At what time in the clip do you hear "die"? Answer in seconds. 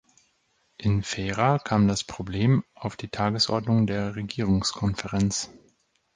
2.95-3.09